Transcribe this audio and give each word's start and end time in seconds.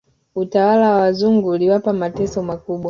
Utawala 0.35 0.91
wa 0.91 0.99
wazungu 1.01 1.49
uliwapa 1.49 1.93
mateso 1.93 2.43
makubwa 2.43 2.79